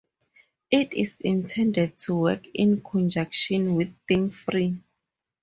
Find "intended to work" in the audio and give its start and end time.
1.19-2.47